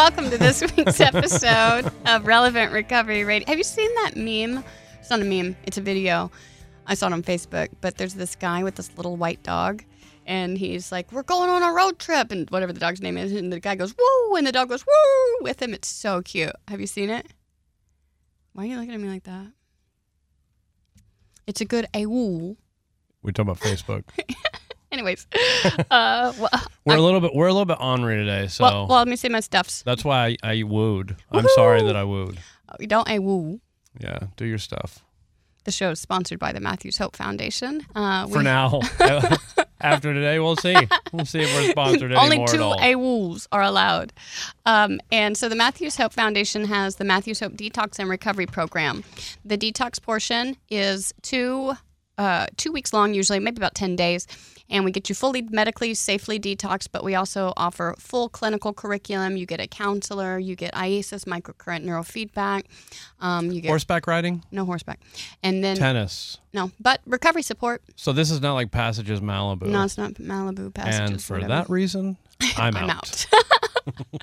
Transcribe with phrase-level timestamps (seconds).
[0.00, 3.46] Welcome to this week's episode of Relevant Recovery Radio.
[3.48, 4.64] Have you seen that meme?
[4.98, 6.30] It's not a meme, it's a video.
[6.86, 9.84] I saw it on Facebook, but there's this guy with this little white dog,
[10.24, 13.30] and he's like, We're going on a road trip, and whatever the dog's name is,
[13.32, 14.36] and the guy goes, Woo!
[14.36, 15.44] And the dog goes, Woo!
[15.44, 15.74] with him.
[15.74, 16.56] It's so cute.
[16.68, 17.26] Have you seen it?
[18.54, 19.52] Why are you looking at me like that?
[21.46, 22.56] It's a good a woo.
[23.20, 24.04] We talk about Facebook.
[24.92, 25.26] Anyways,
[25.90, 26.50] uh, well,
[26.84, 29.16] We're a little bit we're a little bit ornery today, so well, well, let me
[29.16, 29.82] say my stuffs.
[29.82, 31.16] that's why I, I wooed.
[31.30, 32.38] I'm sorry that I wooed.
[32.78, 33.60] We don't a woo.
[33.98, 35.04] Yeah, do your stuff
[35.64, 37.84] The show is sponsored by the Matthews Hope Foundation.
[37.94, 38.80] Uh, for now.
[39.82, 40.76] After today, we'll see.
[41.10, 42.58] We'll see if we're sponsored Only two.
[42.58, 44.12] AWOOs are allowed.
[44.66, 49.04] Um, and so the Matthews Hope Foundation has the Matthews Hope Detox and Recovery Program.
[49.44, 51.72] The detox portion is two,
[52.18, 54.26] uh, two weeks long, usually, maybe about 10 days.
[54.70, 59.36] And we get you fully medically, safely detoxed, but we also offer full clinical curriculum.
[59.36, 62.64] You get a counselor, you get IASIS, microcurrent neurofeedback,
[63.20, 65.00] um, you get Horseback riding, no horseback.
[65.42, 66.38] And then, tennis.
[66.52, 67.82] no, but recovery support.
[67.96, 69.66] So this is not like Passages Malibu.
[69.66, 71.10] No, it's not Malibu passages.
[71.10, 71.48] and for whatever.
[71.54, 72.16] that reason,
[72.56, 72.82] I'm out.
[72.82, 73.26] I'm out.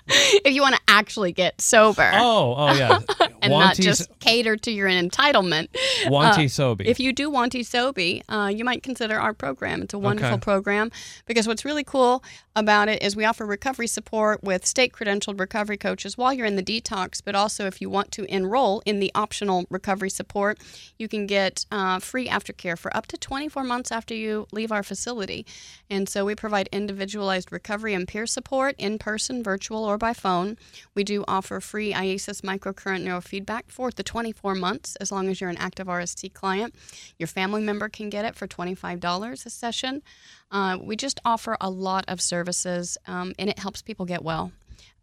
[0.07, 2.99] if you want to actually get sober Oh, oh yeah.
[3.41, 5.67] and not just cater to your entitlement,
[6.05, 6.85] Wanty uh, Sobe.
[6.85, 9.81] if you do want to Sobe, uh, you might consider our program.
[9.81, 10.41] It's a wonderful Okay.
[10.41, 10.91] program
[11.25, 12.23] because what's really cool
[12.55, 16.55] about it is we offer recovery support with state credentialed recovery coaches while you're in
[16.55, 20.57] the detox, but also if you want to enroll in the optional recovery support,
[20.97, 24.83] you can get uh, free aftercare for up to 24 months after you leave our
[24.83, 25.45] facility.
[25.89, 30.57] And so we provide individualized recovery and peer support in person, virtual, or by phone.
[30.93, 35.49] We do offer free IASIS microcurrent neurofeedback for the 24 months as long as you're
[35.49, 36.75] an active RST client.
[37.17, 40.03] Your family member can get it for $25 a session.
[40.51, 44.51] Uh, we just offer a lot of services um, and it helps people get well.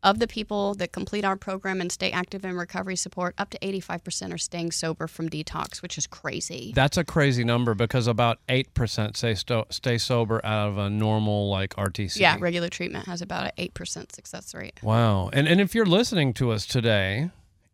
[0.05, 3.59] Of the people that complete our program and stay active in recovery support, up to
[3.59, 6.73] 85% are staying sober from detox, which is crazy.
[6.75, 10.91] That's a crazy number because about eight percent say sto- stay sober out of a
[10.91, 12.21] normal like RTC.
[12.21, 14.79] yeah, regular treatment has about an 8% success rate.
[14.83, 15.31] Wow.
[15.33, 17.31] And and if you're listening to us today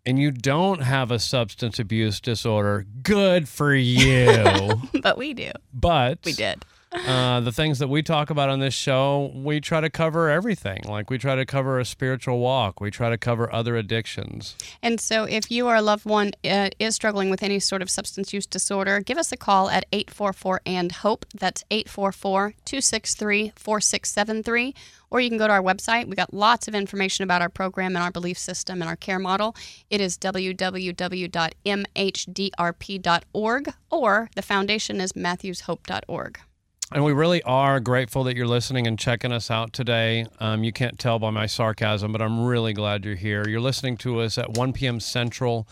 [0.06, 4.80] and you don't have a substance abuse disorder, good for you.
[5.02, 5.50] but we do.
[5.74, 6.64] but We did.
[6.92, 10.82] Uh, the things that we talk about on this show, we try to cover everything.
[10.84, 12.80] Like we try to cover a spiritual walk.
[12.80, 14.56] We try to cover other addictions.
[14.82, 17.90] And so, if you or a loved one uh, is struggling with any sort of
[17.90, 21.26] substance use disorder, give us a call at 844 and HOPE.
[21.32, 24.74] That's 844 263 4673.
[25.12, 26.08] Or you can go to our website.
[26.08, 29.18] We got lots of information about our program and our belief system and our care
[29.18, 29.56] model.
[29.90, 31.34] It is www.mhdrp.org,
[33.90, 36.40] or the foundation is matthewshope.org.
[36.92, 40.26] And we really are grateful that you're listening and checking us out today.
[40.40, 43.48] Um, you can't tell by my sarcasm, but I'm really glad you're here.
[43.48, 44.98] You're listening to us at 1 p.m.
[44.98, 45.68] Central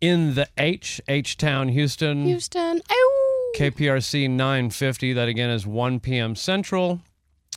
[0.00, 2.24] in the H, H Town, Houston.
[2.24, 2.82] Houston.
[2.90, 3.52] Ow!
[3.56, 5.12] KPRC 950.
[5.12, 6.34] That again is 1 p.m.
[6.34, 7.00] Central.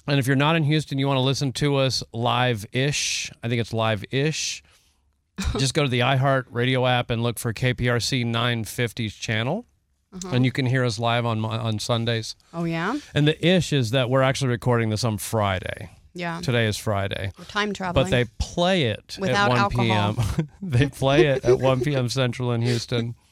[0.08, 3.32] And if you're not in Houston, you want to listen to us live ish.
[3.42, 4.62] I think it's live ish.
[5.58, 9.66] Just go to the iHeart Radio app and look for KPRC 950's channel.
[10.32, 12.36] And you can hear us live on on Sundays.
[12.54, 12.98] Oh, yeah?
[13.14, 15.90] And the ish is that we're actually recording this on Friday.
[16.14, 16.40] Yeah.
[16.42, 17.32] Today is Friday.
[17.40, 18.06] We're time traveling.
[18.06, 20.14] But they play it Without at 1 alcohol.
[20.36, 20.50] p.m.
[20.62, 22.08] they play it at 1 p.m.
[22.10, 23.16] Central in Houston.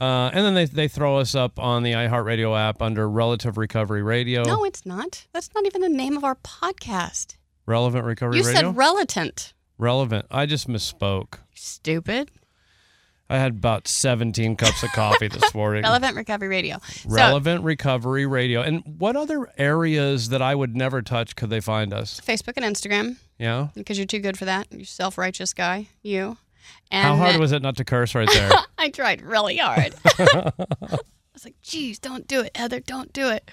[0.00, 4.02] Uh, and then they, they throw us up on the iHeartRadio app under Relative Recovery
[4.02, 4.42] Radio.
[4.42, 5.28] no, it's not.
[5.32, 7.36] That's not even the name of our podcast.
[7.66, 8.72] Relevant Recovery You Radio?
[8.72, 9.52] said relatant.
[9.78, 10.26] Relevant.
[10.28, 11.34] I just misspoke.
[11.54, 12.32] Stupid.
[13.30, 15.84] I had about 17 cups of coffee this morning.
[15.84, 16.78] Relevant Recovery Radio.
[16.84, 18.60] So, Relevant Recovery Radio.
[18.60, 22.20] And what other areas that I would never touch could they find us?
[22.20, 23.68] Facebook and Instagram, Yeah?
[23.74, 24.66] because you're too good for that.
[24.72, 25.86] You self righteous guy.
[26.02, 26.36] You.
[26.90, 28.50] And How hard was it not to curse right there?
[28.78, 29.94] I tried really hard.
[31.40, 33.50] Was like, geez, don't do it, Heather, don't do it.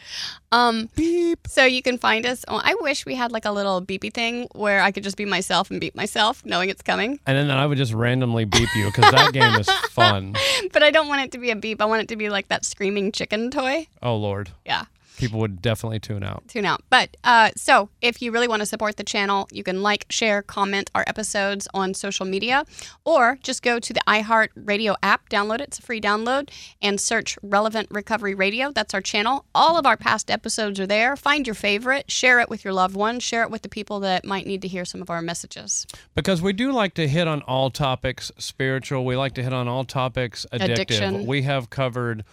[0.52, 1.48] Um, Beep.
[1.48, 2.44] so you can find us.
[2.50, 5.24] Oh, I wish we had like a little beepy thing where I could just be
[5.24, 7.18] myself and beep myself, knowing it's coming.
[7.26, 10.36] And then I would just randomly beep you because that game is fun.
[10.74, 11.82] But I don't want it to be a beep.
[11.82, 13.88] I want it to be like that screaming chicken toy.
[14.04, 14.50] Oh, Lord.
[14.66, 14.84] Yeah.
[15.18, 16.48] People would definitely tune out.
[16.48, 16.82] tune out.
[16.90, 20.42] But uh, so if you really want to support the channel, you can like, share,
[20.42, 22.64] comment our episodes on social media,
[23.04, 25.62] or just go to the iHeart Radio app, download it.
[25.62, 26.50] It's a free download,
[26.82, 28.72] and search Relevant Recovery Radio.
[28.72, 29.46] That's our channel.
[29.54, 31.16] All of our past episodes are there.
[31.18, 34.24] Find your favorite, share it with your loved ones, share it with the people that
[34.24, 35.86] might need to hear some of our messages.
[36.16, 39.04] Because we do like to hit on all topics spiritual.
[39.04, 40.74] We like to hit on all topics addictive.
[40.74, 41.26] Addiction.
[41.26, 42.24] We have covered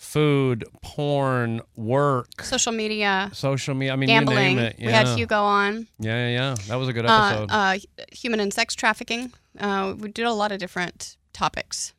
[0.00, 3.92] food, porn, work, Social media, social media.
[3.92, 4.38] I mean, gambling.
[4.38, 4.76] you name it.
[4.78, 4.86] Yeah.
[4.86, 5.86] We had Hugo on.
[5.98, 6.54] yeah, yeah, yeah.
[6.68, 7.50] That was a good Uh, episode.
[7.50, 7.78] uh,
[8.10, 9.32] human and sex trafficking.
[9.58, 11.92] Uh, we did a lot of different topics.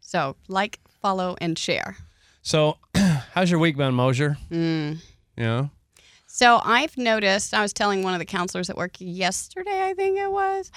[0.00, 1.96] So like, follow, and share.
[2.42, 2.76] so,
[3.32, 4.36] how's your week been, Mosher?
[4.50, 4.98] Mm.
[5.36, 5.68] Yeah.
[6.26, 10.18] So I've noticed, I was telling one of the counselors at work yesterday, I think
[10.18, 10.70] it was.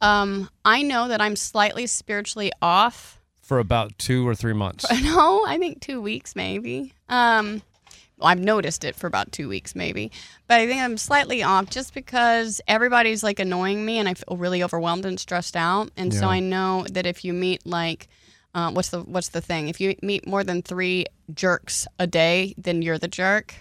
[0.00, 3.18] Um, I know that I'm slightly spiritually off.
[3.52, 4.86] For about two or three months.
[5.02, 6.94] No, I think two weeks maybe.
[7.10, 7.60] Um,
[8.16, 10.10] well, I've noticed it for about two weeks maybe.
[10.46, 14.38] But I think I'm slightly off just because everybody's like annoying me and I feel
[14.38, 15.90] really overwhelmed and stressed out.
[15.98, 18.08] And so I know that if you meet like,
[18.54, 19.68] uh, what's the what's the thing?
[19.68, 23.54] If you meet more than three jerks a day, then you're the jerk.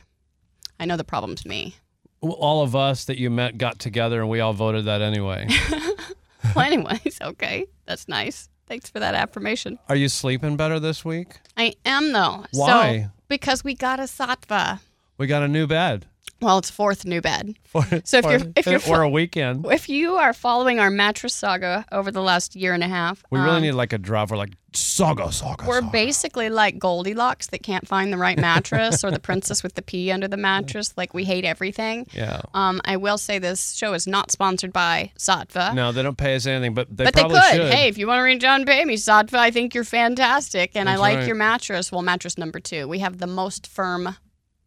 [0.80, 1.76] I know the problem's me.
[2.22, 5.50] Well, All of us that you met got together and we all voted that anyway.
[6.56, 8.48] well, anyways, okay, that's nice.
[8.72, 9.80] Thanks for that affirmation.
[9.90, 11.42] Are you sleeping better this week?
[11.58, 12.46] I am though.
[12.54, 13.02] Why?
[13.02, 14.80] So, because we got a Saatva.
[15.18, 16.06] We got a new bed.
[16.42, 17.56] Well, it's fourth new bed.
[17.64, 21.36] For, So if you're- if you're or a weekend, If you are following our mattress
[21.36, 24.32] saga over the last year and a half, we really um, need like a drop.
[24.32, 25.66] We're like saga, saga.
[25.68, 25.92] We're saga.
[25.92, 30.12] basically like Goldilocks that can't find the right mattress, or the princess with the pea
[30.12, 30.94] under the mattress.
[30.98, 32.08] Like we hate everything.
[32.14, 32.42] Yeah.
[32.54, 35.74] Um, I will say this show is not sponsored by Saatva.
[35.76, 37.44] No, they don't pay us anything, but they but they could.
[37.52, 37.74] should.
[37.74, 40.72] Hey, if you want to reach out and pay me, Saatva, I think you're fantastic,
[40.76, 41.28] and I like right.
[41.28, 41.92] your mattress.
[41.92, 44.16] Well, mattress number two, we have the most firm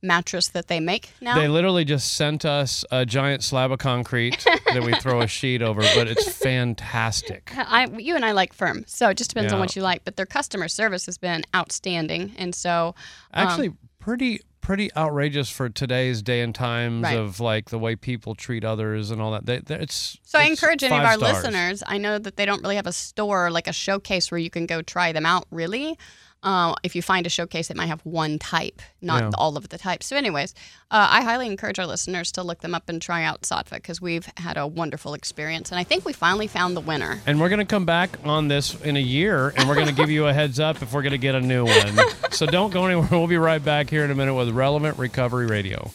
[0.04, 1.34] mattress that they make now.
[1.36, 5.62] They literally just sent us a giant slab of concrete that we throw a sheet
[5.62, 7.50] over, but it's fantastic.
[7.56, 10.04] I, you and I like firm, so it just depends on what you like.
[10.04, 12.94] But their customer service has been outstanding, and so
[13.32, 17.18] um, Actually, pretty pretty outrageous for today's day and times Right.
[17.18, 19.44] of like the way people treat others and all that.
[19.44, 21.44] They, they- it's So I encourage any of our stars.
[21.44, 21.82] listeners.
[21.86, 24.64] I know that they don't really have a store like a showcase where you can
[24.64, 25.44] go try them out.
[25.50, 25.98] Really,
[26.44, 29.30] uh, if you find a showcase, it might have one type, not Yeah.
[29.36, 30.06] all of the types.
[30.06, 30.54] So, anyways,
[30.90, 34.00] uh, I highly encourage our listeners to look them up and try out Saatva because
[34.00, 37.20] we've had a wonderful experience, and I think we finally found the winner.
[37.26, 39.94] And we're going to come back on this in a year and we're going to
[39.94, 41.98] give you a heads up if we're going to get a new one.
[42.30, 43.08] so don't go anywhere.
[43.10, 45.90] We'll be right back here in a minute with Relevant Recovery Radio.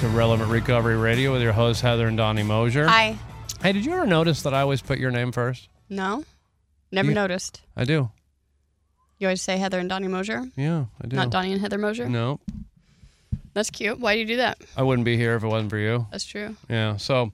[0.00, 2.86] To Relevant Recovery Radio with your hosts, Heather and Donnie Mosher.
[2.86, 3.16] Hi.
[3.62, 5.68] Hey, did you ever notice that I always put your name first?
[5.88, 6.24] No,
[6.92, 7.62] never You- noticed.
[7.76, 8.10] I do.
[9.18, 11.16] You always say Heather and Donnie Mosher, Yeah, I do.
[11.16, 12.08] not Donnie and Heather Mosher.
[12.10, 12.40] No,
[13.54, 13.98] That's cute.
[13.98, 14.58] Why do you do that?
[14.76, 16.06] I wouldn't be here if it wasn't for you.
[16.12, 16.56] That's true.
[16.68, 16.98] Yeah.
[16.98, 17.32] So,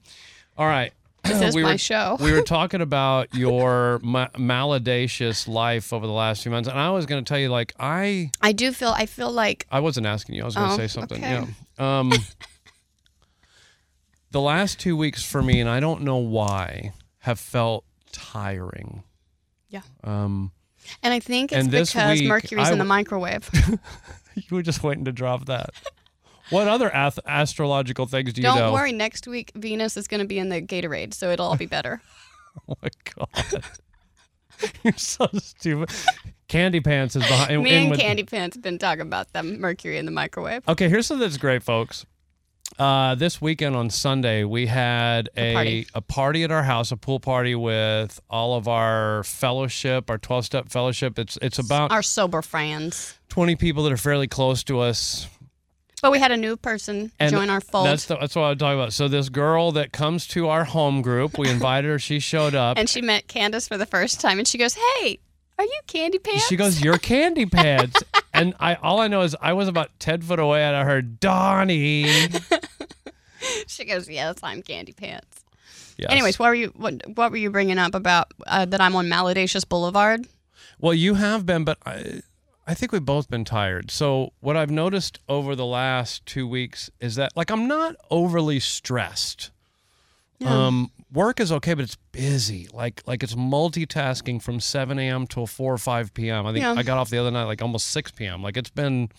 [0.57, 0.93] all right.
[1.25, 2.17] This is we my were, show.
[2.21, 6.91] we were talking about your ma- malaudacious life over the last few months, and I
[6.91, 8.89] was going to tell you, like, I I do feel.
[8.95, 10.43] I feel like I wasn't asking you.
[10.43, 11.23] I was going to Oh, say something.
[11.23, 11.45] okay.
[11.79, 11.99] Yeah.
[11.99, 12.11] Um,
[14.33, 19.03] the last two weeks for me, and I don't know why, have felt tiring.
[19.69, 19.81] Yeah.
[20.03, 20.51] Um,
[21.01, 23.49] And I think it's because week, Mercury's I in the microwave.
[24.35, 25.69] you were just waiting to drop that.
[26.49, 28.55] What other ath- astrological things do you know?
[28.55, 28.73] Don't know?
[28.73, 31.65] worry, next week Venus is going to be in the Gatorade, so it'll all be
[31.67, 32.01] better.
[32.69, 33.63] Oh my god.
[34.83, 35.89] You're so stupid.
[36.47, 37.63] Candy Pants is behind.
[37.63, 40.61] Me in and Candy Pants have been talking about them Mercury in the microwave.
[40.69, 42.05] Okay, here's something that's great, folks.
[42.79, 45.87] Uh, this weekend on Sunday, we had A a party.
[45.93, 50.43] a party at our house, a pool party with all of our fellowship, our twelve
[50.45, 51.19] step fellowship.
[51.19, 53.17] It's it's about Our sober friends.
[53.29, 55.27] twenty people that are fairly close to us.
[56.01, 58.57] But we had a new person And join our fold, That's the, that's what I'm
[58.57, 58.91] talking about.
[58.91, 61.97] So this girl that comes to our home group, we invited her.
[61.97, 62.77] She showed up.
[62.77, 65.19] and she met Candace for the first time, and she goes, "Hey,
[65.57, 68.01] are you Candy Pants?" She goes, You're candy pants.
[68.33, 71.19] and I all I know is I was about ten foot away, and I heard
[71.19, 72.29] Donnie.
[73.67, 75.43] she goes, "Yes, I'm Candy Pants."
[75.97, 76.11] Yes.
[76.11, 79.07] Anyways, what were you what, what were you bringing up about uh, that I'm on
[79.07, 80.27] Malaudacious Boulevard?
[80.83, 82.21] well, you have been, but I,
[82.67, 83.89] I think we've both been tired.
[83.89, 88.59] So what I've noticed over the last two weeks is that, like, I'm not overly
[88.59, 89.51] stressed
[90.43, 90.67] Yeah.
[90.67, 92.67] Um, work is okay, but it's busy.
[92.73, 95.25] Like like it's multitasking from 7 a.m.
[95.27, 96.45] till 4 or 5 p.m.
[96.45, 96.73] I think Yeah.
[96.73, 98.41] I got off the other night like almost 6 p.m.
[98.43, 99.09] Like it's been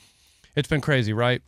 [0.57, 1.43] it's been crazy, right?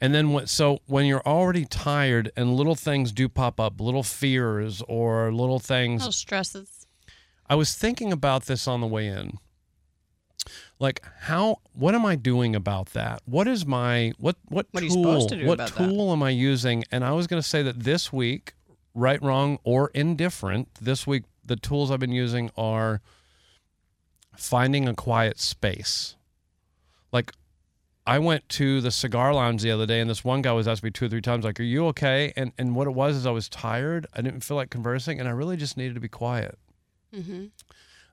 [0.00, 0.48] And then what?
[0.48, 5.58] So when you're already tired and little things do pop up, little fears or little
[5.58, 6.86] things, Little stresses.
[7.48, 9.38] I was thinking about this on the way in.
[10.80, 13.20] Like how what am I doing about that?
[13.26, 15.76] What is my what what What tool to what that?
[15.76, 16.84] tool am I using?
[16.90, 18.54] And I was going to say that this week,
[18.94, 23.02] right, wrong or indifferent, this week the tools I've been using are
[24.36, 26.16] finding a quiet space.
[27.12, 27.32] Like
[28.06, 30.86] I went to the cigar lounge the other day and this one guy was asking
[30.88, 33.26] me two or three times like, "Are you okay?" And and what it was is
[33.26, 34.06] I was tired.
[34.14, 36.58] I didn't feel like conversing and I really just needed to be quiet.
[37.14, 37.46] hmm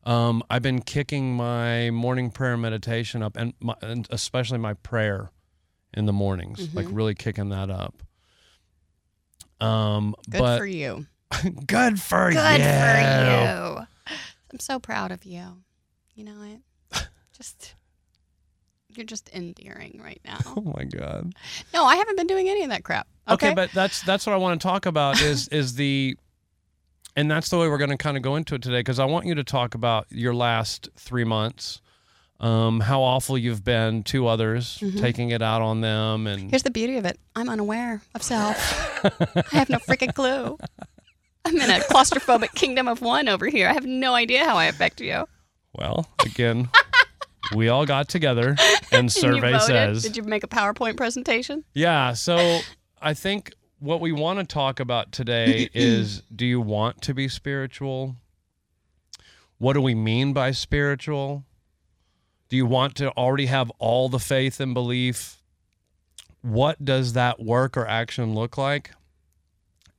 [0.07, 5.31] Um, I've been kicking my morning prayer meditation up, and, my, and especially my prayer
[5.93, 8.01] in the mornings, like really kicking that up.
[9.59, 11.05] Um, Good but for you.
[11.67, 12.65] good for you Good you.
[12.65, 14.13] for you.
[14.53, 15.43] I'm so proud of you.
[16.15, 17.07] You know it.
[17.37, 17.75] Just
[18.95, 20.39] you're just endearing right now.
[20.45, 21.33] Oh my god.
[21.73, 23.07] No, I haven't been doing any of that crap.
[23.27, 26.17] Okay, Okay, but that's that's what I want to talk about is is the,
[27.17, 29.05] and that's the way we're going to kind of go into it today because I
[29.05, 31.81] want you to talk about your last three months.
[32.39, 36.69] Um, how awful you've been to others, taking it out on them, and here's the
[36.69, 37.19] beauty of it.
[37.35, 38.55] I'm unaware of self.
[39.51, 40.55] I have no freaking clue.
[41.45, 43.67] I'm in a claustrophobic kingdom of one over here.
[43.67, 45.25] I have no idea how I affect you.
[45.73, 46.69] Well, again,
[47.55, 48.49] we all got together
[48.91, 49.61] and And survey voted?
[49.63, 50.03] says.
[50.03, 51.63] Did you make a PowerPoint presentation?
[51.73, 52.59] yeah, so
[53.01, 57.27] I think what we want to talk about today is do you want to be
[57.27, 58.15] spiritual?
[59.57, 61.43] What do we mean by spiritual?
[62.49, 65.41] Do you want to already have all the faith and belief?
[66.41, 68.91] What does that work or action look like?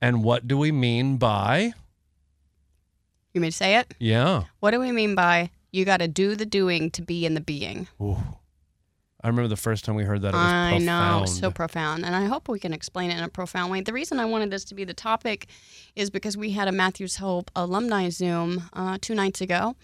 [0.01, 1.73] And what do we mean by?
[3.33, 3.93] You may say it.
[3.99, 4.45] Yeah.
[4.59, 7.41] What do we mean by you got to do the doing to be in the
[7.41, 7.87] being?
[8.01, 8.17] Ooh.
[9.21, 10.29] I remember the first time we heard that.
[10.29, 12.05] It was I know, so profound.
[12.05, 13.81] And I hope we can explain it in a profound way.
[13.81, 15.47] The reason I wanted this to be the topic
[15.95, 19.75] is because we had a Matthews Hope alumni Zoom uh, two nights ago.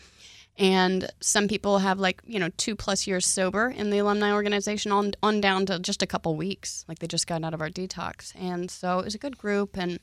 [0.58, 4.90] And some people have like, you know, two plus years sober in the alumni organization
[4.94, 6.86] on, on down to just a couple weeks.
[6.88, 8.34] Like they just got out of our detox.
[8.40, 9.76] And so it was a good group.
[9.78, 10.00] And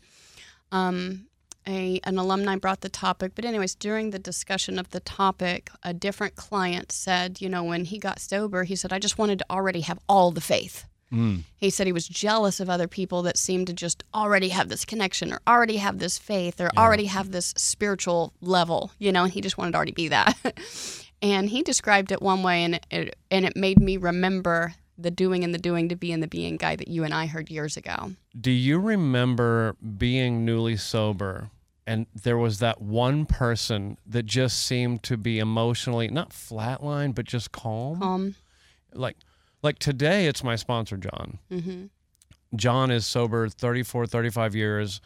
[0.71, 1.27] um,
[1.67, 3.33] a, an alumni brought the topic.
[3.35, 7.85] But, anyways, during the discussion of the topic, a different client said, you know, when
[7.85, 10.87] he got sober, he said, I just wanted to already have all the faith.
[11.13, 11.43] Mm.
[11.57, 14.85] He said he was jealous of other people that seemed to just already have this
[14.85, 19.33] connection or already have this faith or already have this spiritual level, you know, and
[19.33, 20.37] he just wanted to already be that.
[21.23, 25.43] and he described it one way and it, and it made me remember the doing
[25.45, 27.77] and the doing to be in the being guy that you and I heard years
[27.77, 28.13] ago.
[28.39, 31.51] Do you remember being newly sober
[31.87, 37.25] and there was that one person that just seemed to be emotionally not flatline but
[37.25, 38.03] just calm?
[38.03, 38.35] Um,
[38.93, 39.17] Like
[39.63, 41.39] like today it's my sponsor John.
[41.51, 41.87] hmm
[42.55, 45.01] John is sober 34 35 years.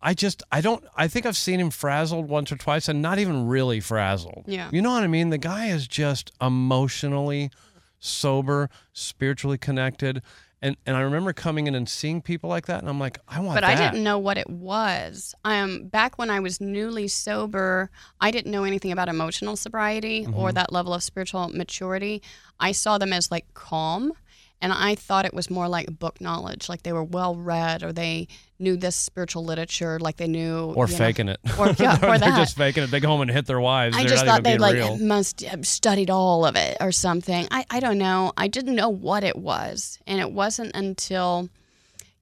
[0.00, 3.18] I just I don't I think I've seen him frazzled once or twice and not
[3.18, 4.44] even really frazzled.
[4.46, 4.68] Yeah.
[4.72, 5.30] You know what I mean?
[5.30, 7.50] The guy is just emotionally
[7.98, 10.22] sober, spiritually connected.
[10.60, 13.38] And and I remember coming in and seeing people like that and I'm like, I
[13.38, 13.78] want but that.
[13.78, 15.32] I didn't know what it was.
[15.44, 17.90] Um, back when I was newly sober,
[18.20, 20.34] I didn't know anything about emotional sobriety Mm-hmm.
[20.34, 22.22] or that level of spiritual maturity.
[22.58, 24.12] I saw them as like calm,
[24.60, 27.92] and I thought it was more like book knowledge, like they were well read or
[27.92, 28.26] they
[28.58, 31.38] knew this spiritual literature, like they knew or you know- faking it.
[31.58, 32.38] Or- yeah, they're, or they're that.
[32.38, 32.90] just faking it.
[32.90, 33.96] They go home and hit their wives.
[33.96, 34.96] I They're just thought they like real.
[34.98, 37.46] must have studied all of it or something.
[37.52, 38.32] I, I don't know.
[38.36, 39.98] I didn't know what it was.
[40.08, 41.48] And it wasn't until,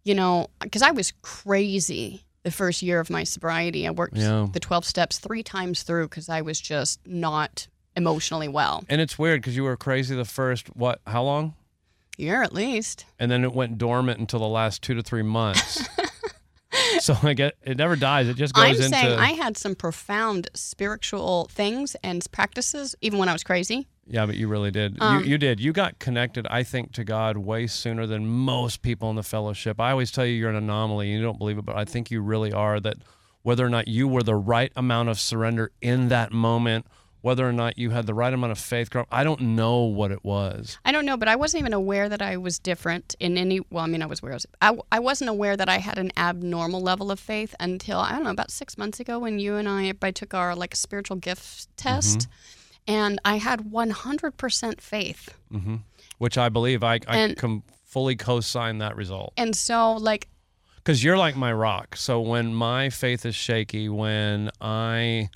[0.04, 3.86] you know, because I was crazy the first year of my sobriety.
[3.88, 4.46] I worked Yeah.
[4.52, 7.66] the 12 steps three times through because I was just not
[7.96, 8.84] emotionally well.
[8.90, 11.00] And it's weird because you were crazy the first what?
[11.06, 11.54] How long?
[12.16, 13.04] Year at least.
[13.18, 15.86] And then it went dormant until the last two to three months.
[17.00, 18.28] so like it, it never dies.
[18.28, 18.88] It just goes I'm into.
[18.88, 23.86] saying I had some profound spiritual things and practices even when I was crazy.
[24.06, 25.00] yeah, but you really did.
[25.00, 25.60] Um, you you did.
[25.60, 29.80] You got connected, I think, to God way sooner than most people in the fellowship.
[29.80, 31.10] I always tell you you're an anomaly.
[31.10, 32.80] You don't believe it, but I think you really are.
[32.80, 32.96] That
[33.42, 36.86] whether or not you were the right amount of surrender in that moment,
[37.26, 40.24] whether or not you had the right amount of faith, I don't know what it
[40.24, 40.78] was.
[40.84, 43.58] I don't know, but I wasn't even aware that I was different in any.
[43.68, 44.38] Well, I mean, I was aware.
[44.62, 48.22] I, I wasn't aware that I had an abnormal level of faith until I don't
[48.22, 51.76] know about six months ago when you and I I took our like spiritual gift
[51.76, 52.28] test,
[52.86, 55.36] and I had one hundred percent faith.
[55.52, 55.76] mm-hmm.
[56.18, 59.32] Which I believe I, I And- can fully co-sign that result.
[59.36, 60.28] And so, like,
[60.76, 61.96] because you're like my rock.
[61.96, 65.28] So when my faith is shaky, when I,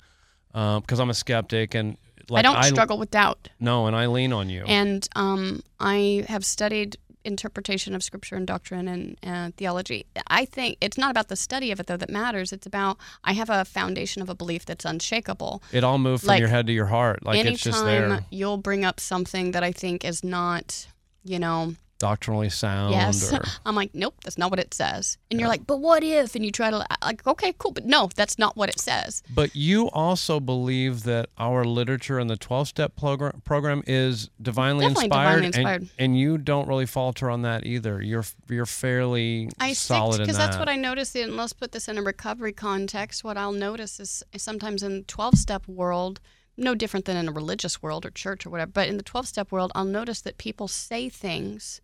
[0.51, 1.97] because I'm a skeptic and
[2.29, 3.49] like I don't struggle with doubt.
[3.59, 4.63] No, and I lean on you.
[4.65, 10.05] And um, I have studied interpretation of scripture and doctrine and uh, theology.
[10.27, 12.51] I think it's not about the study of it though that matters.
[12.51, 15.61] It's about I have a foundation of a belief that's unshakable.
[15.71, 17.23] it all moved from like, your head to your heart.
[17.23, 20.87] Like it's just Anytime there, you'll bring up something that I think is not,
[21.23, 22.93] you know, doctrinally sound.
[22.93, 25.17] yes, Or, I'm like, nope, that's not what it says.
[25.29, 26.35] And you're like, but what if?
[26.35, 29.21] And you try to uh, like, okay, cool, but no, that's not what it says.
[29.33, 34.85] but you also believe that our literature and the 12 step program, program is divinely
[34.87, 35.89] Definitely inspired, divinely and- inspired.
[35.99, 38.01] And, you don't really falter on that either.
[38.01, 40.47] You're you're fairly I solid in because that.
[40.47, 41.15] that's what I notice.
[41.15, 43.23] And let's put this in a recovery context.
[43.23, 46.19] What I'll notice is sometimes in the twelve step world,
[46.57, 48.71] no different than in a religious world or church or whatever.
[48.71, 51.81] But in the twelve step world, I'll notice that people say things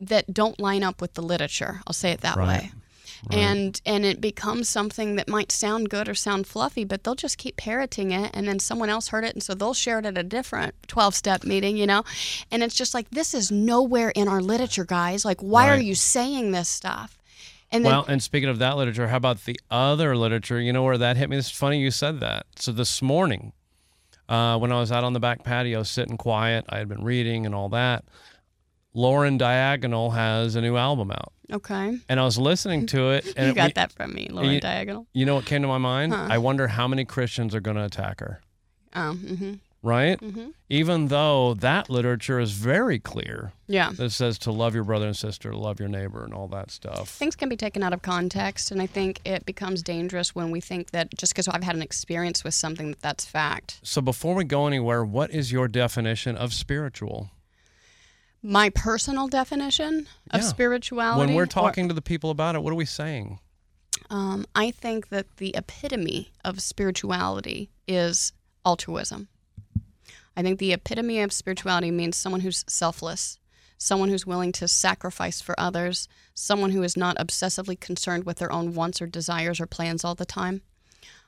[0.00, 1.80] that don't line up with the literature.
[1.86, 2.62] I'll say it that Right.
[2.62, 2.72] way.
[3.30, 7.38] And and it becomes something that might sound good or sound fluffy, but they'll just
[7.38, 10.18] keep parroting it, and then someone else heard it, and so they'll share it at
[10.18, 12.04] a different twelve-step meeting, you know.
[12.50, 15.24] And it's just like this is nowhere in our literature, guys.
[15.24, 17.16] Like, why are you saying this stuff?
[17.72, 20.60] And then Well, and speaking of that literature, how about the other literature?
[20.60, 21.38] You know where that hit me?
[21.38, 22.44] It's funny you said that.
[22.56, 23.52] So this morning,
[24.28, 27.46] uh, when I was out on the back patio sitting quiet, I had been reading
[27.46, 28.04] and all that.
[28.94, 33.46] Lauren Diagonal has a new album out, okay, and I was listening to it, and
[33.46, 35.06] you it- got we- that from me, Lauren you- Diagonal.
[35.12, 36.12] You know what came to my mind?
[36.12, 36.28] Huh.
[36.30, 38.40] I wonder how many Christians are going to attack her.
[38.92, 40.18] Um, hmm Right?
[40.18, 43.90] hmm Even though that literature is very clear yeah.
[43.96, 46.70] that says to love your brother and sister, to love your neighbor, and all that
[46.70, 47.10] stuff.
[47.10, 50.62] Things can be taken out of context, and I think it becomes dangerous when we
[50.62, 53.80] think that just because I've had an experience with something that that's fact.
[53.82, 57.28] So before we go anywhere, what is your definition of spiritual?
[58.46, 60.46] My personal definition of Yeah.
[60.48, 61.26] spirituality.
[61.28, 63.40] When we're or- talking to the people about it, what are we saying?
[64.10, 68.34] Um, I think that the epitome of spirituality is
[68.66, 69.28] altruism.
[70.36, 73.38] I think the epitome of spirituality means someone who's selfless,
[73.78, 78.52] someone who's willing to sacrifice for others, someone who is not obsessively concerned with their
[78.52, 80.60] own wants or desires or plans all the time.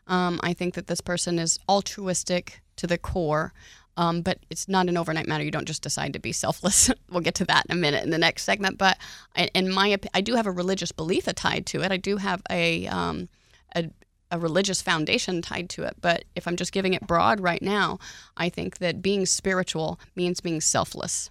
[0.07, 3.55] Um, I think that this person is altruistic to the core,
[3.97, 5.45] um, but it's not an overnight matter.
[5.45, 6.91] You don't just decide to be selfless.
[7.11, 8.79] we'll get to that in a minute in the next segment.
[8.79, 8.99] But
[9.55, 11.91] in- my, I do have a religious belief tied to it.
[11.93, 13.29] I do have a, um,
[13.75, 13.91] a
[14.33, 15.95] a religious foundation tied to it.
[16.01, 18.01] But if I'm just giving it broad right now,
[18.37, 21.31] I think that being spiritual means being selfless.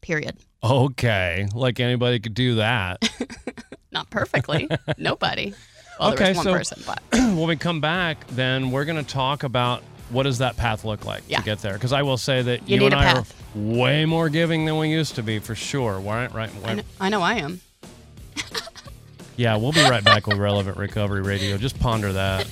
[0.00, 0.36] Period.
[0.62, 3.02] Okay, like anybody could do that.
[3.92, 4.68] Not perfectly.
[4.98, 5.54] Nobody.
[5.98, 9.04] Well, Okay, there was one so- person, but when we come back, then we're going
[9.04, 11.38] to talk about what does that path look like Yeah.
[11.38, 11.74] to get there.
[11.74, 13.34] Because I will say that You you, and I path.
[13.56, 15.98] are way more giving than we used to be, for sure.
[15.98, 16.50] Right, right.
[16.64, 17.60] I know, I know I am.
[19.38, 21.58] Yeah, we'll be right back with Relevant Recovery Radio.
[21.58, 22.46] Just ponder that.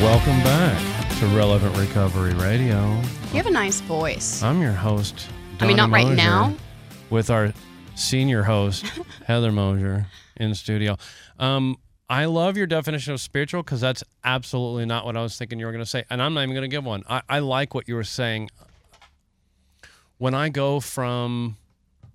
[0.00, 0.80] Welcome back
[1.20, 2.90] to Relevant Recovery Radio.
[3.30, 4.42] You have a nice voice.
[4.42, 5.28] I'm your host.
[5.60, 6.54] I mean, not Donnie right now.
[7.12, 7.52] With our
[7.94, 8.86] senior host,
[9.26, 10.96] Heather Mosher, in studio.
[11.38, 11.76] Um,
[12.08, 15.66] I love your definition of spiritual because that's absolutely not what I was thinking you
[15.66, 16.04] were going to say.
[16.08, 17.02] And I'm not even going to give one.
[17.06, 18.48] I, I like what you were saying.
[20.16, 21.58] When I go from,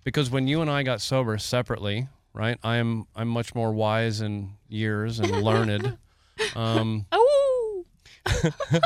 [0.04, 2.58] because when you and I got sober separately, right?
[2.64, 5.96] I'm I'm much more wise in years and learned.
[6.56, 7.86] Um, Oh,
[8.26, 8.82] but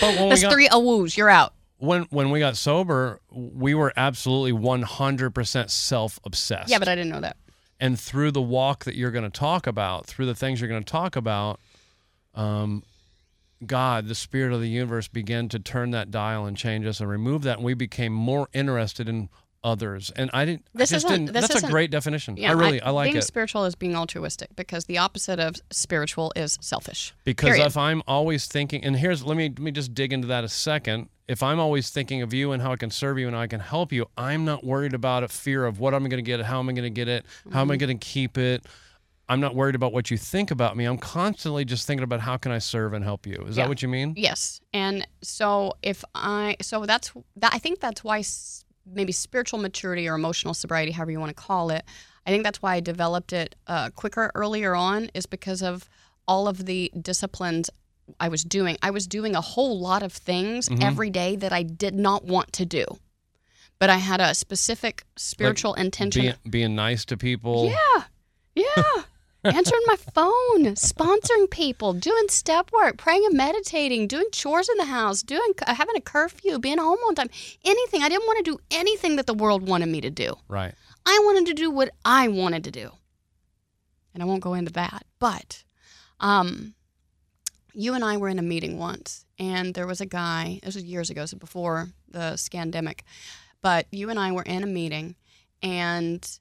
[0.00, 1.16] when that's got three awoos.
[1.16, 1.54] You're out.
[1.82, 6.70] When when we got sober, we were absolutely 100% self-obsessed.
[6.70, 7.36] Yeah, but I didn't know that.
[7.80, 10.84] and through the walk that you're going to talk about, through the things you're going
[10.84, 11.58] to talk about,
[12.36, 12.84] um,
[13.66, 17.08] God, the spirit of the universe, began to turn that dial and change us and
[17.10, 19.28] remove that, and we became more interested in
[19.64, 20.10] others.
[20.14, 20.66] And I didn't.
[20.74, 22.36] This I just isn't- this That's a isn't- great definition.
[22.36, 25.56] Yeah, I really, I, like being it spiritual is being altruistic because the opposite of
[25.70, 27.12] spiritual is selfish.
[27.24, 27.66] because period.
[27.66, 30.48] if I'm always thinking, and here's let me let me just dig into that a
[30.48, 31.08] second.
[31.32, 33.46] If I'm always thinking of you and how I can serve you and how I
[33.46, 36.40] can help you, I'm not worried about a fear of what I'm going to get,
[36.42, 37.86] how am I going to get it, how am I Mm-hmm.
[37.86, 38.66] going to keep it.
[39.30, 40.84] I'm not worried about what you think about me.
[40.84, 43.36] I'm constantly just thinking about how can I serve and help you.
[43.48, 43.62] Is Yeah.
[43.64, 44.12] that what you mean?
[44.14, 48.22] Yes, and so if I so that's that I think that's why
[48.84, 51.82] maybe spiritual maturity or emotional sobriety, however you want to call it,
[52.26, 55.88] I think that's why I developed it uh, quicker earlier on is because of
[56.28, 57.70] all of the disciplines
[58.20, 58.76] I was doing.
[58.82, 60.82] I was doing a whole lot of things Mhm.
[60.82, 62.84] every day that I did not want to do,
[63.78, 66.22] but I had a specific spiritual intention.
[66.22, 67.70] Being, being nice to people.
[67.70, 68.04] Yeah,
[68.54, 69.02] yeah.
[69.44, 74.84] answering my phone, sponsoring people, doing step work, praying and meditating, doing chores in the
[74.84, 77.30] house, doing having a curfew, being home on time,
[77.64, 78.02] anything.
[78.04, 80.34] I didn't want to do anything that the world wanted me to do.
[80.48, 80.74] Right.
[81.06, 82.92] I wanted to do what I wanted to do.
[84.14, 85.64] And I won't go into that, but
[86.20, 86.74] um
[87.74, 90.84] you and I were in a meeting once and there was a guy, this was
[90.84, 93.00] years ago, so before the scandemic,
[93.60, 95.16] but you and I were in a meeting
[95.62, 96.38] and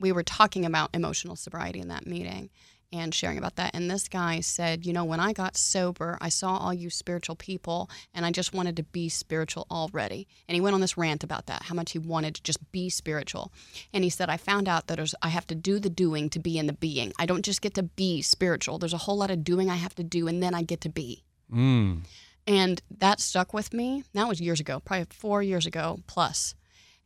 [0.00, 2.50] we were talking about emotional sobriety in that meeting
[2.92, 3.74] and sharing about that.
[3.74, 7.36] And this guy said, You know, when I got sober, I saw all you spiritual
[7.36, 10.26] people and I just wanted to be spiritual already.
[10.48, 12.88] And he went on this rant about that, how much he wanted to just be
[12.88, 13.52] spiritual.
[13.92, 16.38] And he said, I found out that there's, I have to do the doing to
[16.38, 17.12] be in the being.
[17.18, 18.78] I don't just get to be spiritual.
[18.78, 20.88] There's a whole lot of doing I have to do and then I get to
[20.88, 21.24] be.
[21.52, 22.04] Mm.
[22.46, 24.04] And that stuck with me.
[24.14, 26.54] That was years ago, probably four years ago plus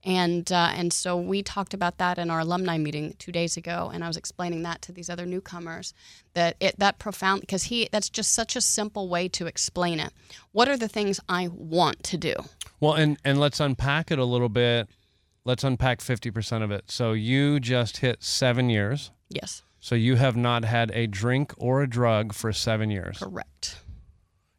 [0.04, 3.90] and uh, and so we talked about that in our alumni meeting two days ago,
[3.92, 5.94] and I was explaining that to these other newcomers
[6.34, 10.12] that it that profound because he that's just such a simple way to explain it.
[10.52, 12.34] What are the things I want to do?
[12.80, 14.88] Well, and and let's unpack it a little bit.
[15.44, 16.90] Let's unpack fifty percent of it.
[16.90, 19.10] So you just hit seven years.
[19.28, 23.18] Yes, So you have not had a drink or a drug for seven years.
[23.18, 23.78] correct.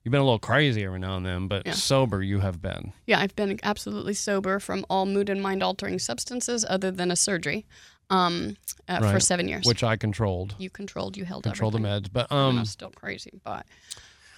[0.03, 1.73] You've been a little crazy every now and then, but Yeah.
[1.73, 2.91] sober you have been.
[3.07, 7.15] Yeah, I've been absolutely sober from all mood and mind altering substances other than a
[7.15, 7.65] surgery
[8.09, 8.57] um,
[8.89, 9.65] uh, for seven years.
[9.65, 10.55] which I controlled.
[10.57, 13.65] you controlled, you held Control the meds, but I um, I'm still crazy, but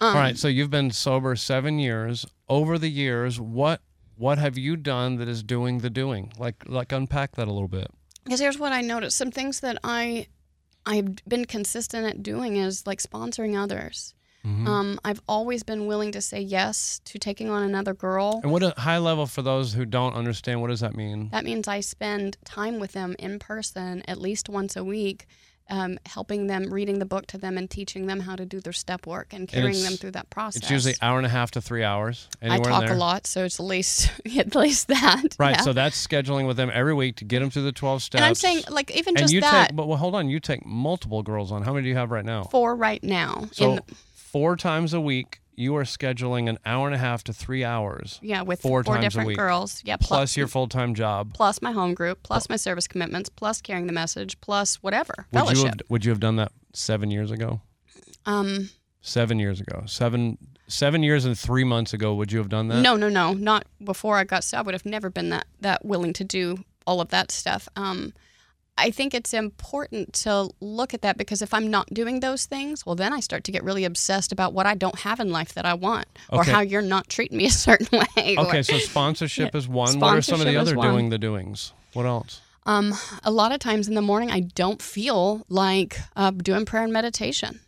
[0.02, 0.38] um, all right.
[0.38, 2.26] So you've been sober seven years.
[2.48, 3.82] Over the years, what
[4.18, 6.32] what have you done that is doing the doing?
[6.38, 7.88] Like like unpack that a little bit.
[8.24, 10.28] Because here's what I noticed: some things that I
[10.86, 14.14] I've been consistent at doing is like sponsoring others.
[14.46, 14.68] Mhm.
[14.68, 18.40] Um, I've always been willing to say yes to taking on another girl.
[18.44, 20.62] And what a high level for those who don't understand.
[20.62, 21.30] What does that mean?
[21.32, 25.26] That means I spend time with them in person at least once a week,
[25.68, 28.72] um, helping them, reading the book to them, and teaching them how to do their
[28.72, 30.62] step work and carrying it's- them through that process.
[30.62, 32.28] It's usually hour and a half to three hours.
[32.40, 35.36] I talk a lot, so it's at least at least that.
[35.40, 35.56] Right.
[35.56, 35.62] yeah.
[35.62, 38.20] So that's scheduling with them every week to get them through the twelve steps.
[38.22, 40.30] and I'm saying, like, even and just you that, take, but well, hold on.
[40.30, 41.64] You take multiple girls on.
[41.64, 42.44] How many do you have right now?
[42.44, 43.48] four right now.
[43.52, 43.82] So in the,
[44.36, 48.20] four times a week, you are scheduling an hour and a half to three hours,
[48.22, 49.82] yeah, with four four, different girls.
[49.86, 51.34] Yeah, plus your full time job.
[51.34, 55.58] plus my home group, plus my service commitments, plus carrying the message, plus whatever Would
[55.58, 57.62] you have Would you have done that seven years ago?
[58.26, 58.70] um,
[59.00, 59.84] Seven years ago.
[59.86, 62.14] Seven seven years and three months ago.
[62.16, 62.82] Would you have done that?
[62.82, 64.44] no, no, no, not before I got.
[64.44, 67.70] So I would have never been that that willing to do all of that stuff.
[67.78, 68.12] Um,
[68.78, 72.86] I think it's important to look at that because if I'm not doing those things,
[72.86, 75.54] well, then I start to get really obsessed about what I don't have in life
[75.54, 76.52] that I want, or Okay.
[76.52, 78.36] how you're not treating me a certain way.
[78.38, 80.00] or- Okay, so sponsorship is one.
[80.00, 81.72] what are some of the other doing the doings?
[81.94, 82.42] What else?
[82.66, 86.84] Um, a lot of times in the morning, I don't feel like uh, doing prayer
[86.84, 87.60] and meditation.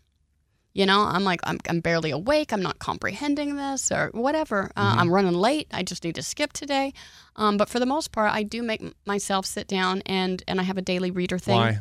[0.77, 2.53] You know, I'm like, I'm, I'm barely awake.
[2.53, 4.69] I'm not comprehending this or whatever.
[4.75, 4.99] Uh, Mm-hmm.
[4.99, 5.67] I'm running late.
[5.73, 6.93] I just need to skip today.
[7.35, 10.63] Um, but for the most part, I do make myself sit down and, and I
[10.63, 11.79] have a daily reader thing Why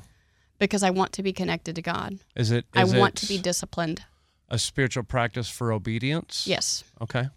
[0.58, 2.18] because I want to be connected to God.
[2.34, 2.64] is it?
[2.74, 4.02] I want to be disciplined.
[4.48, 6.46] a spiritual practice for obedience.
[6.46, 6.82] Yes.
[7.02, 7.28] Okay.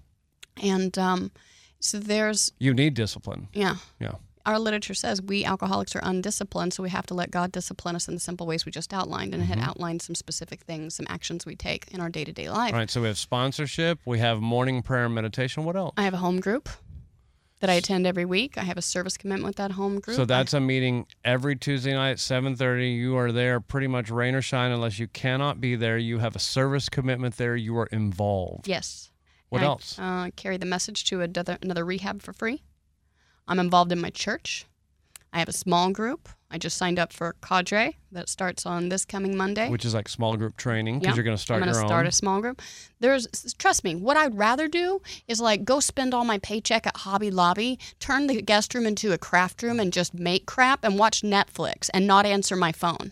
[0.64, 1.32] And um,
[1.82, 3.50] so there's, You need discipline.
[3.54, 3.76] yeah.
[4.00, 4.14] Yeah.
[4.46, 8.08] Our literature says we alcoholics are undisciplined, so we have to let God discipline us
[8.08, 9.60] in the simple ways we just outlined, and it Mm-hmm.
[9.60, 12.74] had outlined some specific things, some actions we take in our day to day life.
[12.74, 12.90] All right.
[12.90, 14.00] So we have sponsorship.
[14.06, 15.66] We have morning prayer and meditation.
[15.66, 15.94] What else?
[15.98, 16.70] I have a home group
[17.60, 18.58] that I attend every week.
[18.58, 20.16] I have a service commitment with that home group.
[20.16, 22.92] So that's a meeting every Tuesday night at seven thirty.
[22.92, 24.72] You are there pretty much rain or shine.
[24.72, 27.56] Unless you cannot be there, you have a service commitment there.
[27.58, 28.68] You are involved.
[28.68, 29.12] yes.
[29.50, 29.98] What I, else?
[30.00, 32.62] Uh, carry the message to another, another rehab for free.
[33.50, 34.66] I'm involved in my church.
[35.34, 36.30] I have a small group.
[36.52, 39.70] I just signed up for Cadre that starts on this coming Monday.
[39.70, 41.16] Which is like small group training because Yeah.
[41.16, 41.88] you're going to start I'm gonna own.
[41.88, 42.62] start a small group.
[43.00, 43.28] There's
[43.60, 47.30] trust me, what I'd rather do is like go spend all my paycheck at Hobby
[47.30, 51.22] Lobby, turn the guest room into a craft room and just make crap and watch
[51.22, 53.12] Netflix and not answer my phone.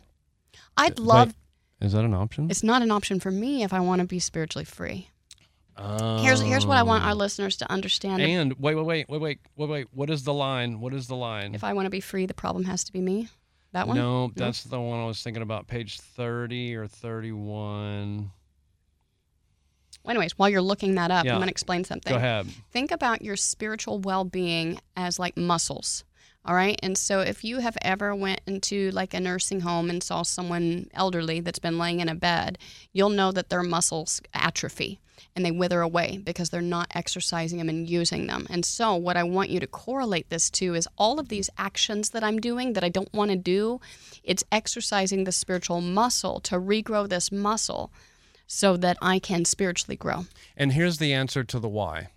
[0.75, 1.35] I'd love
[1.79, 2.49] Is that an option?
[2.49, 5.09] it's not an option for me if I want to be spiritually free.
[5.77, 7.15] Here's here's what I want our oh.
[7.15, 8.21] listeners to understand.
[8.21, 9.87] And wait, wait, wait, wait, wait, wait, wait.
[9.93, 10.79] What is the line?
[10.79, 11.53] What is the line?
[11.53, 13.27] if I want to be free, the problem has to be me.
[13.73, 13.97] That one?
[13.97, 15.67] no, that's the one I was thinking about.
[15.67, 18.31] Page thirty or thirty-one.
[20.03, 21.33] Well, anyways, while you're looking that up, Yeah.
[21.33, 22.11] I'm going to explain something.
[22.11, 22.47] Go ahead.
[22.71, 26.05] think about your spiritual well-being as like muscles
[26.45, 26.79] All right.
[26.81, 30.87] And so if you have ever went into like a nursing home and saw someone
[30.93, 32.57] elderly that's been laying in a bed,
[32.93, 34.99] you'll know that their muscles atrophy
[35.35, 38.47] and they wither away because they're not exercising them and using them.
[38.49, 42.11] And so what I want you to correlate this to is all of these actions
[42.11, 43.81] that I'm doing that I don't want to do,
[44.23, 47.91] it's exercising the spiritual muscle to regrow this muscle
[48.47, 50.25] so that I can spiritually grow.
[50.55, 52.09] And here's the answer to the why.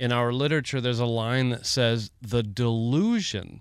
[0.00, 3.60] In our literature, there's a line that says the delusion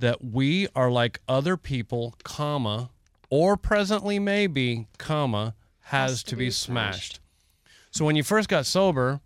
[0.00, 2.90] that we are like other people, comma,
[3.30, 7.20] or presently maybe, comma, has, to, be, smashed.
[7.92, 9.20] So when you first got sober,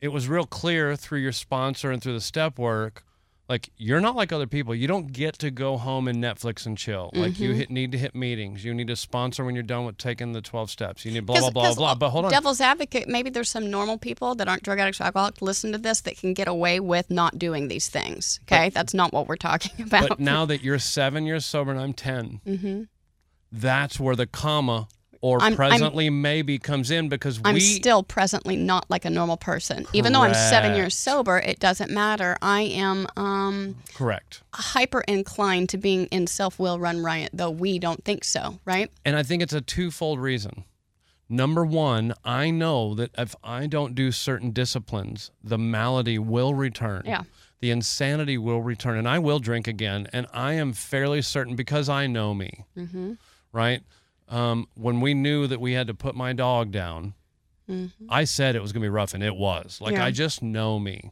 [0.00, 3.04] it was real clear through your sponsor and through the step work
[3.48, 4.74] like you're not like other people.
[4.74, 7.10] You don't get to go home and Netflix and chill.
[7.12, 7.58] Like you mm-hmm.
[7.58, 8.64] hit, need to hit meetings.
[8.64, 11.04] You need a sponsor when you're done with taking the 12 steps.
[11.04, 11.94] You need blah blah blah blah.
[11.94, 12.30] But hold on.
[12.30, 15.78] Devil's advocate, maybe there's some normal people that aren't drug addicts or alcoholics listen to
[15.78, 18.40] this that can get away with not doing these things.
[18.44, 20.08] Okay, that's not what we're talking about.
[20.08, 22.82] But now that you're seven years sober and I'm 10, mm-hmm.
[23.52, 24.88] that's where the comma
[25.24, 25.40] or.
[25.40, 29.36] I'm- I'm- presently maybe comes in because I'm we still presently not like a normal
[29.38, 29.86] person.
[29.92, 32.36] Even though I'm seven years sober, it doesn't matter.
[32.42, 34.42] I am um, correct.
[34.52, 38.90] hyper inclined to being in self will run riot, though we don't think so, right?
[39.04, 40.64] And I think it's a twofold reason.
[41.28, 47.02] Number one, I know that if I don't do certain disciplines, the malady will return.
[47.06, 47.22] Yeah.
[47.60, 50.06] The insanity will return, and I will drink again.
[50.12, 53.12] And I am fairly certain because I know me, Mm-hmm.
[53.52, 53.80] right?
[54.28, 57.14] Um, when we knew that we had to put my dog down,
[58.08, 59.80] I said it was going to be rough, and it was.
[59.80, 60.00] Like, Mm-hmm.
[60.00, 60.06] Yeah.
[60.06, 61.10] I just know me.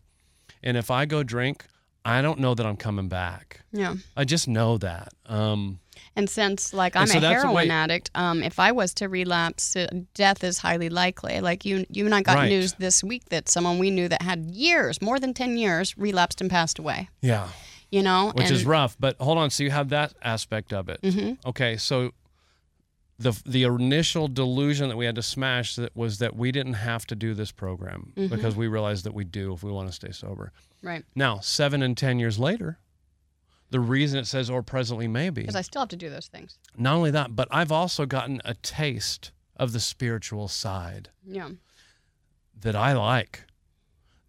[0.62, 1.64] And if I go drink,
[2.04, 3.60] I don't know that I'm coming back.
[3.72, 3.94] Yeah.
[4.16, 5.12] I just know that.
[5.26, 5.78] Um,
[6.14, 9.76] And since like I'm so a heroin way- addict, um, if I was to relapse,
[9.76, 11.40] uh, death is highly likely.
[11.40, 12.48] Like you, you and I got Right.
[12.50, 16.40] news this week that someone we knew that had years, more than ten years, relapsed
[16.40, 17.08] and passed away.
[17.22, 17.48] yeah.
[17.90, 18.96] You know, which and, is rough.
[18.98, 21.02] But hold on, so you have that aspect of it.
[21.02, 21.46] Mm-hmm.
[21.50, 22.12] Okay, so
[23.22, 27.06] the the initial delusion that we had to smash that was that we didn't have
[27.06, 28.34] to do this program Mm-hmm.
[28.34, 30.52] because we realized that we do if we want to stay sober.
[30.82, 32.78] right Now, seven and ten years later,
[33.70, 36.58] the reason it says or presently maybe, because I still have to do those things.
[36.76, 41.50] not only that, but I've also gotten a taste of the spiritual side Yeah.
[42.60, 43.44] that I like.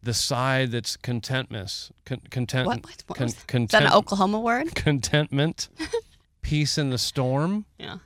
[0.02, 2.84] The side that's contentness, con- content, What?
[2.84, 3.64] What, what con- that?
[3.64, 4.76] Is that an Oklahoma word?
[4.88, 5.70] contentment,
[6.42, 8.00] peace in the storm, Yeah.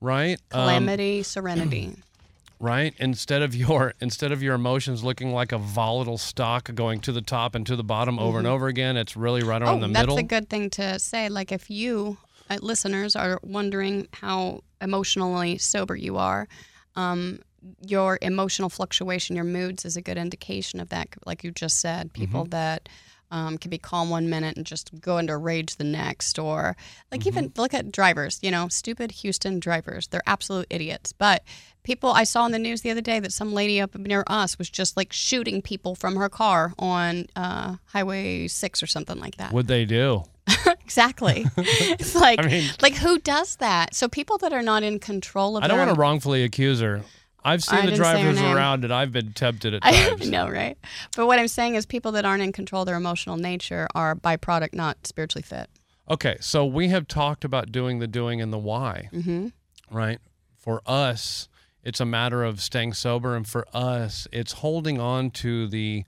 [0.00, 0.38] Right?
[0.52, 1.92] Um, Calamity, serenity.
[2.60, 2.94] right?
[2.98, 7.20] Instead of your instead of your emotions looking like a volatile stock going to the
[7.22, 9.84] top and to the bottom over and over again, it's really right around Mm-hmm.
[9.84, 10.18] oh, the that's middle.
[10.18, 11.28] a good thing to say.
[11.28, 12.16] Like if you
[12.50, 16.48] uh, listeners are wondering how emotionally sober you are,
[16.96, 17.40] um,
[17.86, 21.08] your emotional fluctuation, your moods is a good indication of that.
[21.26, 22.50] Like you just said, people Mm-hmm.
[22.50, 22.88] that
[23.30, 26.76] um, can be calm one minute and just go into rage the next, or
[27.12, 27.28] like Mm-hmm.
[27.28, 28.38] even look at drivers.
[28.42, 30.06] You know, stupid Houston drivers.
[30.08, 31.12] They're absolute idiots.
[31.12, 31.42] But
[31.82, 34.58] people, I saw in the news the other day that some lady up near us
[34.58, 39.36] was just like shooting people from her car on uh, Highway Six or something like
[39.36, 39.52] that.
[39.52, 40.24] what they do.
[40.88, 41.44] Exactly.
[41.58, 43.94] it's like, I mean- like who does that?
[43.94, 47.02] So people that are not in control of I don't want to wrongfully accuse her.
[47.48, 50.22] I've seen I the didn't say her drivers around and I've been tempted at times.
[50.26, 50.76] I know, right?
[51.16, 54.14] But what I'm saying is, people that aren't in control of their emotional nature are
[54.14, 55.68] byproduct, not spiritually fit.
[56.10, 59.48] Okay, so we have talked about doing the doing and the why, Mm-hmm.
[59.96, 60.18] right?
[60.56, 61.48] For us,
[61.84, 66.04] it's a matter of staying sober, and for us, it's holding on to the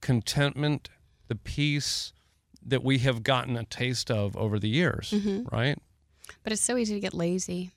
[0.00, 0.88] contentment,
[1.28, 2.12] the peace
[2.64, 5.54] that we have gotten a taste of over the years, Mm-hmm.
[5.54, 5.78] right?
[6.42, 7.70] But it's so easy to get lazy,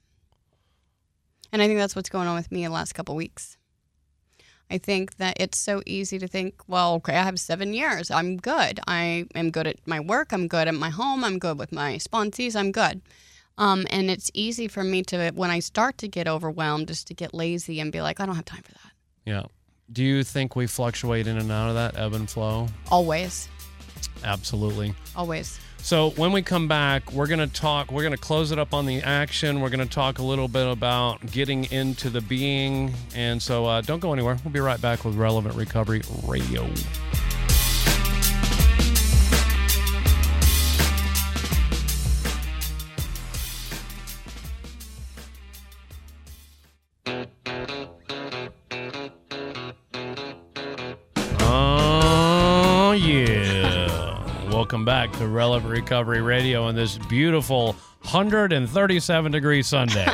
[1.51, 3.57] and I think that's what's going on with me in the last couple weeks.
[4.69, 8.09] I think that it's so easy to think, well, okay, I have seven years.
[8.09, 8.79] I'm good.
[8.87, 10.31] I am good at my work.
[10.31, 11.25] I'm good at my home.
[11.25, 12.55] I'm good with my sponsees.
[12.55, 13.01] I'm good.
[13.57, 17.13] Um, and it's easy for me to, when I start to get overwhelmed, just to
[17.13, 18.91] get lazy and be like, I don't have time for that.
[19.25, 19.43] Yeah.
[19.91, 22.69] Do you think we fluctuate in and out of that ebb and flow?
[22.89, 23.49] Always.
[24.23, 24.95] Absolutely.
[25.17, 25.59] Always.
[25.83, 28.73] So when we come back, we're going to talk, we're going to close it up
[28.73, 29.61] on the action.
[29.61, 32.93] We're going to talk a little bit about getting into the being.
[33.15, 34.37] And so uh, don't go anywhere.
[34.43, 36.69] We'll be right back with Relevant Recovery Radio.
[54.71, 60.07] Welcome back to Relevant Recovery Radio on this beautiful 137 degree Sunday.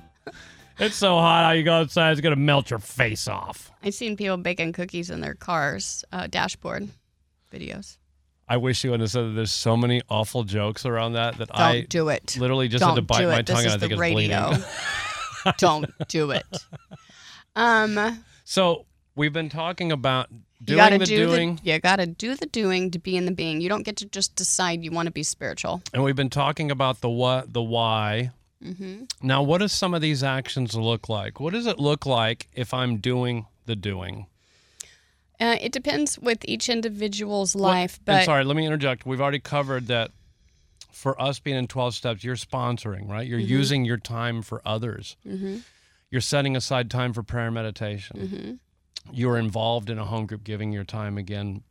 [0.80, 3.70] it's so hot how you go outside, it's going to melt your face off.
[3.84, 6.88] I've seen people baking cookies in their cars' uh, dashboard
[7.54, 7.98] videos.
[8.48, 11.82] I wish you said that there's so many awful jokes around that that Don't I
[11.82, 12.36] do it.
[12.40, 14.48] literally just Don't had to bite my tongue this and I think the it's radio.
[14.48, 14.64] bleeding.
[15.58, 16.44] Don't do it.
[17.54, 20.28] Um, So we've been talking about
[20.66, 23.32] you gotta the do doing, the you gotta do the doing to be in the
[23.32, 23.60] being.
[23.60, 25.82] You don't get to just decide you want to be spiritual.
[25.92, 28.30] and we've been talking about the what, the why.
[28.62, 31.40] hmm Now, what does some of these actions look like?
[31.40, 34.26] What does it look like if I'm doing the doing?
[35.38, 39.04] Uh, it depends with each individual's What- life, and but sorry, let me interject.
[39.04, 40.10] We've already covered that.
[40.92, 43.26] For us being in 12 steps, you're sponsoring, right?
[43.28, 43.48] You're Mm-hmm.
[43.60, 45.14] using your time for others.
[45.28, 45.60] Mhm.
[46.10, 48.58] You're setting aside time for prayer and meditation.
[49.12, 51.62] You're involved in a home group, giving your time again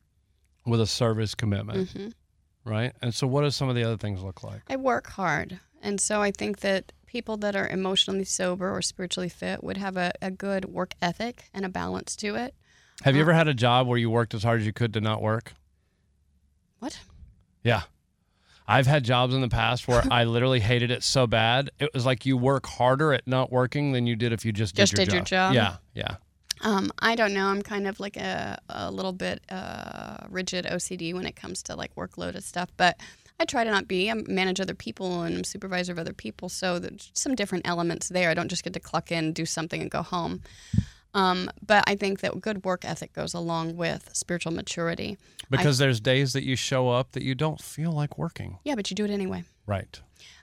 [0.66, 2.14] with a service commitment, Mhm.
[2.64, 2.94] right?
[3.02, 4.62] And so, what do some of the other things look like?
[4.70, 9.30] I work hard, and so I think that people that are emotionally sober or spiritually
[9.30, 12.54] fit would have a, a good work ethic and a balance to it.
[13.04, 14.94] Have you Uh, ever had a job where you worked as hard as you could
[14.94, 15.54] to not work?
[16.80, 17.00] What?
[17.64, 17.84] Yeah.
[18.68, 21.70] I've had jobs in the past where I literally hated it so bad.
[21.80, 24.76] It was like you work harder at not working than you did if you just
[24.76, 25.54] did, Just your, did your job.
[25.54, 25.54] job?
[25.54, 26.16] Yeah, yeah.
[26.62, 27.48] Um, I don't know.
[27.48, 31.76] I'm kind of like a, a little bit uh, rigid OCD when it comes to
[31.76, 33.00] like workload and stuff, but
[33.40, 34.10] I try to not be.
[34.10, 38.10] I manage other people and I'm supervisor of other people, so there's some different elements
[38.10, 38.30] there.
[38.30, 40.42] I don't just get to clock in, do something, and go home.
[41.14, 45.18] Um, but I think that good work ethic goes along with spiritual maturity.
[45.50, 48.60] Because there's days that you show up that you don't feel like working.
[48.64, 49.44] Yeah, but you do it anyway.
[49.66, 50.00] Right.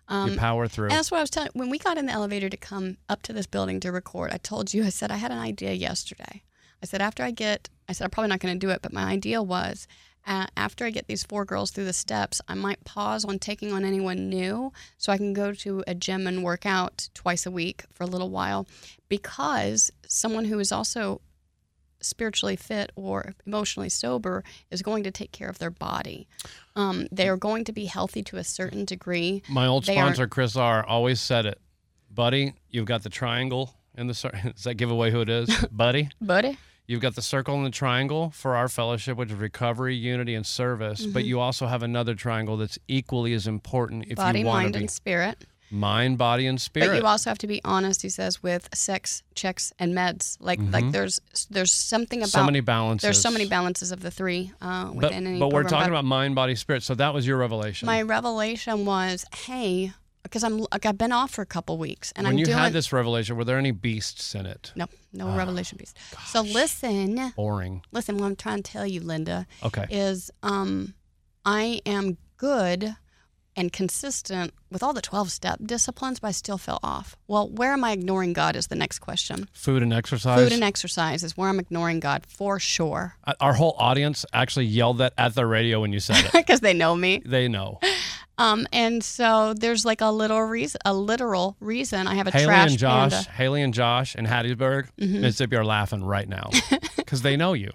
[0.09, 0.87] Um, you power through.
[0.87, 1.51] And that's what I was telling.
[1.55, 4.39] When we got in the elevator to come up to this building to record, I
[4.39, 4.85] told you.
[4.85, 6.43] I said I had an idea yesterday.
[6.83, 8.93] I said after I get, I said I'm probably not going to do it, but
[8.93, 9.87] my idea was
[10.27, 13.73] uh, after I get these four girls through the steps, I might pause on taking
[13.73, 17.51] on anyone new, so I can go to a gym and work out twice a
[17.51, 18.67] week for a little while,
[19.09, 21.21] because someone who is also
[22.03, 26.27] spiritually fit or emotionally sober is going to take care of their body.
[26.77, 29.43] Um, they are going to be healthy to a certain degree.
[29.49, 31.61] My old they sponsor, Chris R., always said it.
[32.11, 34.41] Buddy, you've got the triangle in the circle.
[34.55, 35.65] Does that give away who it is?
[35.73, 36.11] Buddy?
[36.21, 36.59] Buddy.
[36.87, 40.45] You've got the circle and the triangle for our fellowship, which is recovery, unity, and
[40.45, 41.03] service.
[41.03, 41.13] Mm-hmm.
[41.13, 44.67] But you also have another triangle that's equally as important if body, you want mind,
[44.67, 45.45] to be body and spirit.
[45.73, 46.89] Mind, body, and spirit.
[46.91, 48.03] But you also have to be honest.
[48.03, 50.37] He says with sex checks and meds.
[50.41, 52.39] Like like there's there's something about Mm-hmm.
[52.41, 53.03] so many balances.
[53.03, 55.39] there's so many balances of the three uh, But, within any.
[55.41, 56.83] but we're talking about mind, body, spirit.
[56.83, 57.87] So that was your revelation.
[57.87, 62.27] my revelation was hey because I'm like I've been off for a couple weeks and
[62.27, 64.73] when I'm you doing had this revelation, were there any beasts in it?
[64.77, 65.93] no no Ah, revelation piece.
[66.27, 67.83] So listen Boring.
[67.93, 69.87] listen what I'm trying to tell you Linda Okay.
[69.91, 70.95] is um
[71.45, 72.95] I am good
[73.57, 77.17] and consistent with all the 12 step disciplines, but I still fell off.
[77.29, 79.49] Well, where am I ignoring God is the next question.
[79.53, 80.39] Food and exercise.
[80.41, 84.67] Food and exercise is where I'm ignoring God for sure Uh, Our whole audience actually
[84.67, 86.33] yelled that at the radio when you said it.
[86.33, 87.21] because they know me.
[87.27, 87.79] they know.
[88.39, 92.07] Um, and so there's like a little reason, a literal reason.
[92.09, 93.31] I have a Haley trash and Josh, panda.
[93.31, 95.21] Haley and Josh in Hattiesburg, Mm-hmm.
[95.21, 96.49] Mississippi are laughing right now
[97.13, 97.71] because they know you.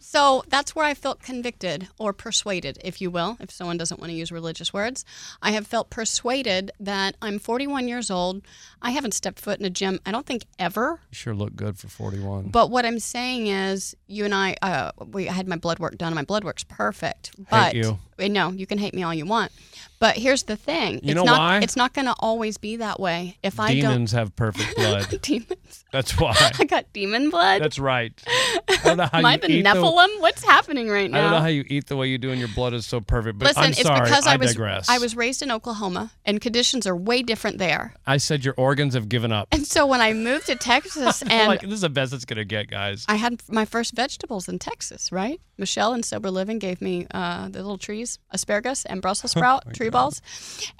[0.00, 4.10] So that's where I felt convicted or persuaded, if you will, if someone doesn't want
[4.10, 5.04] to use religious words.
[5.42, 8.40] I have felt persuaded that I'm 41 years old.
[8.80, 11.00] I haven't stepped foot in a gym, I don't think ever.
[11.10, 12.48] You sure look good for 41.
[12.48, 15.98] But what I'm saying is, you and I, uh, we I had my blood work
[15.98, 17.32] done, and my blood work's perfect.
[17.50, 17.98] But you.
[18.18, 19.52] Know you can hate me all you want,
[20.00, 21.60] but here's the thing: You it's know not, why?
[21.60, 23.36] It's not going to always be that way.
[23.42, 25.20] If I Demons have perfect blood.
[25.22, 26.34] demons, That's why.
[26.58, 27.62] I got demon blood.
[27.62, 28.12] That's right.
[28.26, 30.20] I don't know how Am I you the Nephilim?
[30.20, 31.18] What's happening right now?
[31.18, 33.00] I don't know how you eat the way you do, and your blood is so
[33.00, 33.38] perfect.
[33.38, 34.00] But Listen, I'm it's sorry.
[34.02, 34.88] because I, I was digress.
[34.88, 37.94] I was raised in Oklahoma, and conditions are way different there.
[38.06, 39.48] I said your organs have given up.
[39.52, 42.44] And so when I moved to Texas, and like this is the best it's gonna
[42.44, 43.04] get, guys.
[43.08, 45.40] I had my first vegetables in Texas, right?
[45.56, 49.90] Michelle in Sober Living gave me uh, the little trees, asparagus and Brussels sprout tree
[49.90, 50.22] balls.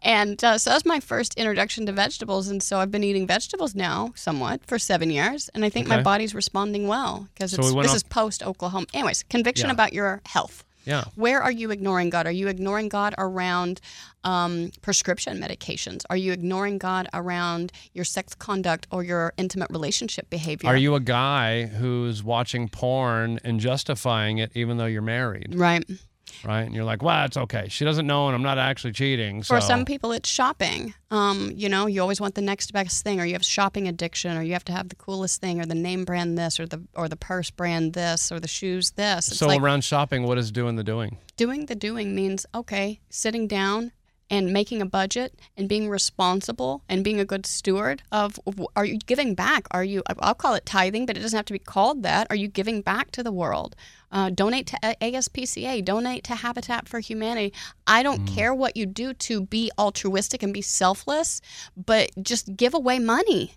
[0.03, 2.49] And uh, so that was my first introduction to vegetables.
[2.49, 5.51] And so I've been eating vegetables now somewhat for seven years.
[5.55, 8.43] And I think my body's responding well because So it's we this off- is post
[8.43, 8.87] Oklahoma.
[8.95, 9.73] Anyways, conviction Yeah.
[9.75, 10.65] about your health.
[10.85, 11.05] Yeah.
[11.17, 12.27] Where are you ignoring God?
[12.27, 13.79] Are you ignoring God around
[14.25, 16.05] um, prescription medications?
[16.09, 20.67] Are you ignoring God around your sex conduct or your intimate relationship behavior?
[20.71, 25.85] Are you a guy who's watching porn and justifying it even though you're married, right?
[26.45, 26.63] Right?
[26.63, 27.67] And you're like, well, it's okay.
[27.69, 29.43] She doesn't know, and I'm not actually cheating.
[29.43, 30.95] So For some people, it's shopping.
[31.11, 34.37] Um, you know, you always want the next best thing, or you have shopping addiction,
[34.37, 36.83] or you have to have the coolest thing, or the name brand this, or the
[36.95, 39.29] or the purse brand this, or the shoes this.
[39.29, 41.19] It's so like around shopping, what is doing the doing?
[41.39, 43.93] doing the doing means okay, sitting down
[44.31, 48.39] and making a budget and being responsible and being a good steward of
[48.77, 49.67] are you giving back?
[49.71, 52.27] Are you i'll call it tithing but it doesn't have to be called that.
[52.31, 53.75] Are you giving back to the world?
[54.11, 57.53] Uh, donate to aspca donate to habitat for humanity.
[57.87, 58.35] I don't Mm.
[58.35, 61.41] care what you do to be altruistic and be selfless
[61.77, 63.55] but just give away money.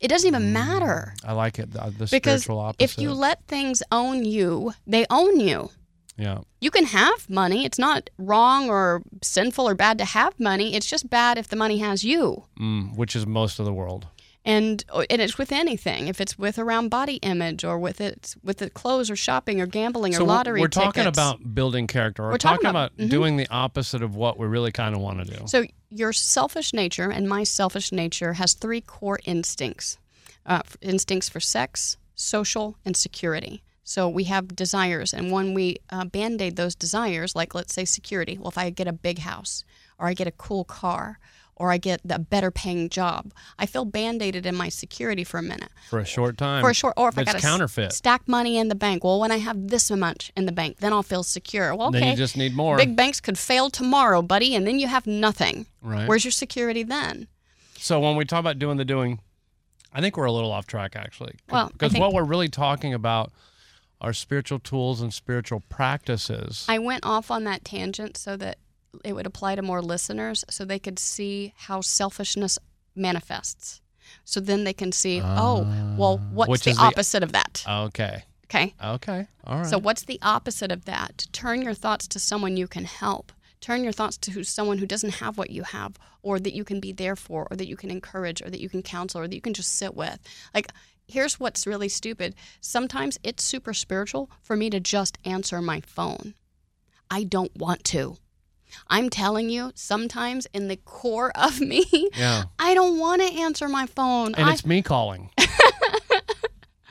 [0.00, 1.14] It doesn't even matter.
[1.24, 1.70] I like it.
[1.72, 2.82] The, the because spiritual opposite.
[2.82, 5.70] if you let things own you they own you
[6.16, 6.38] yeah.
[6.60, 7.64] you can have money.
[7.64, 10.74] It's not wrong or sinful or bad to have money.
[10.74, 12.44] It's just bad if the money has you.
[12.60, 14.06] Mm, which is most of the world.
[14.44, 16.08] And and it's with anything.
[16.08, 19.66] If it's with around body image or with it with the clothes or shopping or
[19.66, 21.16] gambling or lottery we're talking tickets.
[21.16, 22.24] about building character.
[22.24, 23.10] We're, We're talking about- about, mhm.
[23.10, 25.44] doing the opposite of what we really kind of want to do.
[25.46, 29.98] So your selfish nature and my selfish nature has three core instincts.
[30.44, 33.62] Uh, instincts for sex, social, and security.
[33.92, 37.84] So we have desires, and when we uh, band aid those desires, like let's say
[37.84, 39.64] security, well, if I get a big house,
[39.98, 41.18] or I get a cool car,
[41.56, 45.36] or I get a better paying job, I feel band aided in my security for
[45.36, 45.68] a minute.
[45.90, 46.62] for a short time.
[46.62, 47.92] For a short, or if I it's got counterfeit.
[47.92, 50.94] stack money in the bank, well, when I have this much in the bank, then
[50.94, 51.74] I'll feel secure.
[51.74, 52.78] Well, okay, Then you just need more.
[52.78, 55.66] big banks could fail tomorrow, buddy, and then you have nothing.
[55.82, 56.08] right.
[56.08, 57.28] Where's your security then?
[57.76, 59.20] So when we talk about doing the doing,
[59.92, 61.34] I think we're a little off track actually.
[61.50, 63.32] Well, because what we're really talking about
[64.02, 66.66] are spiritual tools and spiritual practices.
[66.68, 68.58] I went off on that tangent so that
[69.04, 72.58] it would apply to more listeners so they could see how selfishness
[72.94, 73.80] manifests.
[74.24, 76.28] So then they can see, oh, well, ah.
[76.34, 77.64] what's Which the is the- opposite of that?
[77.66, 78.24] okay.
[78.46, 78.74] Okay.
[78.84, 79.26] Okay.
[79.44, 79.66] All right.
[79.66, 81.16] So what's the opposite of that?
[81.16, 83.32] To turn your thoughts to someone you can help.
[83.62, 86.78] Turn your thoughts to someone who doesn't have what you have, or that you can
[86.78, 89.34] be there for, or that you can encourage, or that you can counsel, or that
[89.34, 90.18] you can just sit with.
[90.52, 90.70] Like,
[91.08, 92.34] here's what's really stupid.
[92.60, 96.34] Sometimes it's super spiritual for me to just answer my phone.
[97.10, 98.16] I don't want to.
[98.88, 101.84] I'm telling you, sometimes in the core of me,
[102.16, 102.44] yeah.
[102.58, 104.34] I don't want to answer my phone.
[104.34, 105.30] And I, it's me calling.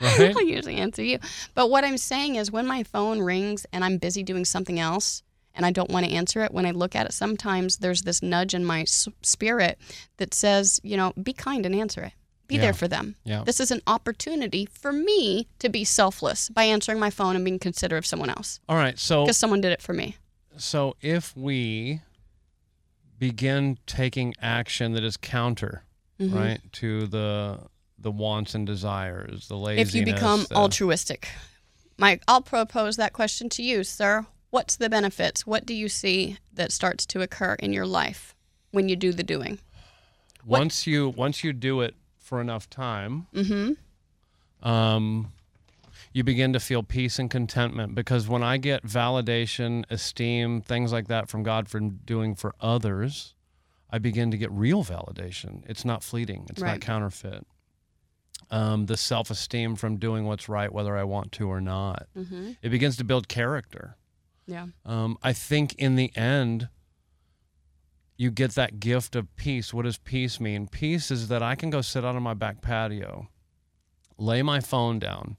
[0.00, 0.36] right?
[0.36, 1.18] I usually answer you.
[1.54, 5.22] But what I'm saying is when my phone rings and I'm busy doing something else
[5.54, 8.22] and I don't want to answer it, when I look at it, sometimes there's this
[8.22, 9.78] nudge in my spirit
[10.16, 12.12] that says, you know, be kind and answer it.
[12.52, 12.62] Be Yeah.
[12.64, 13.16] there for them.
[13.24, 13.44] Yeah.
[13.44, 17.58] This is an opportunity for me to be selfless by answering my phone and being
[17.58, 18.98] considerate of someone else All right.
[18.98, 20.16] So because someone did it for me.
[20.58, 22.00] so if we
[23.18, 25.84] begin taking action that is counter,
[26.20, 26.34] Mhm.
[26.34, 27.60] right, to the
[27.98, 29.88] the wants and desires, the laziness.
[29.90, 31.28] If you become the- altruistic,
[31.98, 34.26] Mike, I'll propose that question to you, sir.
[34.50, 35.46] What's the benefits?
[35.46, 38.34] What do you see that starts to occur in your life
[38.72, 39.58] when you do the doing?
[40.44, 44.68] what- once you once you do it for enough time, Mm-hmm.
[44.68, 45.32] um,
[46.12, 51.08] you begin to feel peace and contentment because when I get validation, esteem, things like
[51.08, 53.34] that from God for doing for others,
[53.90, 55.62] I begin to get real validation.
[55.68, 56.46] It's not fleeting.
[56.50, 56.72] It's Right.
[56.72, 57.46] not counterfeit.
[58.50, 62.52] Um, the self-esteem from doing what's right, whether I want to or not, Mm-hmm.
[62.62, 63.96] it begins to build character.
[64.46, 64.66] Yeah.
[64.84, 66.68] Um, I think in the end,
[68.22, 69.74] you get that gift of peace.
[69.74, 70.68] What does peace mean?
[70.68, 73.28] Peace is that I can go sit out on my back patio,
[74.16, 75.36] lay my phone down,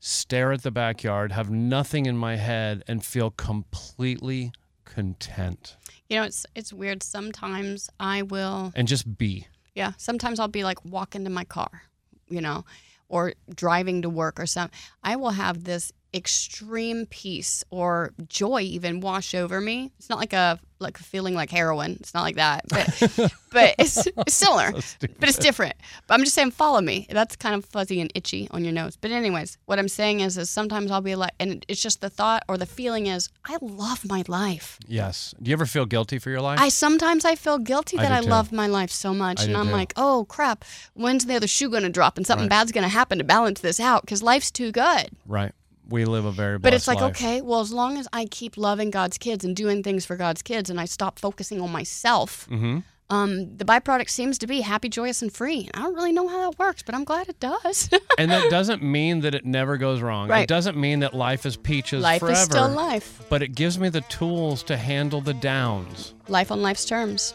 [0.00, 4.50] stare at the backyard, have nothing in my head, and feel completely
[4.86, 5.76] content
[6.08, 7.02] You know, it's it's weird.
[7.02, 9.46] Sometimes I will, and just be.
[9.74, 9.92] yeah.
[9.98, 11.82] Sometimes I'll be like walking to my car,
[12.28, 12.64] you know,
[13.08, 14.78] or driving to work or something.
[15.02, 19.92] I will have this extreme peace or joy even wash over me.
[19.98, 21.96] It's not like a like feeling like heroin.
[22.00, 24.72] It's not like that, but but it's, it's similar.
[24.80, 25.74] So but it's different.
[26.06, 27.06] But I'm just saying, follow me.
[27.10, 28.96] That's kind of fuzzy and itchy on your nose.
[28.96, 32.10] But anyways, what I'm saying is, is sometimes I'll be like, and it's just the
[32.10, 34.78] thought or the feeling is, I love my life.
[34.86, 35.34] Yes.
[35.40, 36.58] Do you ever feel guilty for your life?
[36.60, 39.72] I sometimes I feel guilty that I, love my life so much, and I'm too.
[39.72, 40.64] like, oh crap,
[40.94, 42.50] when's the other shoe going to drop and something Right.
[42.50, 44.02] bad's going to happen to balance this out?
[44.02, 45.10] Because life's too good.
[45.26, 45.52] right.
[45.88, 47.10] We live a very But it's like, life.
[47.16, 50.42] okay, well, as long as I keep loving God's kids and doing things for God's
[50.42, 52.78] kids, and I stop focusing on myself, Mm-hmm.
[53.10, 55.68] um, the byproduct seems to be happy, joyous, and free.
[55.74, 57.90] I don't really know how that works, but I'm glad it does.
[58.18, 60.30] and that doesn't mean that it never goes wrong.
[60.30, 62.32] It doesn't mean that life is peaches life forever.
[62.38, 63.22] is still life.
[63.28, 66.14] But it gives me the tools to handle the downs.
[66.28, 67.34] Life on life's terms.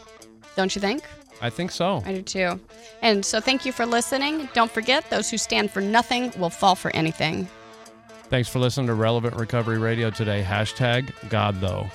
[0.56, 1.02] Don't you think?
[1.40, 2.02] I think so.
[2.04, 2.60] I do too.
[3.02, 4.48] And so thank you for listening.
[4.54, 7.46] Don't forget, those who stand for nothing will fall for anything.
[8.28, 10.42] Thanks for listening to Relevant Recovery Radio today.
[10.46, 11.88] Hashtag God, though.